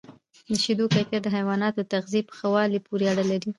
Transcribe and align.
د 0.49 0.51
شیدو 0.63 0.85
کیفیت 0.93 1.21
د 1.23 1.27
حیواناتو 1.35 1.77
د 1.79 1.87
تغذیې 1.93 2.21
په 2.27 2.33
ښه 2.37 2.47
والي 2.53 2.79
پورې 2.87 3.05
اړه 3.11 3.23
لري. 3.31 3.49